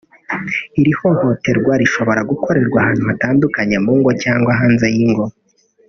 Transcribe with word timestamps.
Iri 0.79 0.91
hohoterwa 0.99 1.73
rishobora 1.81 2.21
gukorerwa 2.31 2.77
ahantu 2.83 3.03
hatandukanye 3.09 3.75
;mu 3.85 3.93
ngo 3.99 4.11
cyangwa 4.23 4.51
hanze 4.59 4.85
y’ingo 4.95 5.25